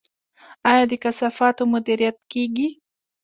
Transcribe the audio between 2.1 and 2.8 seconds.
کیږي؟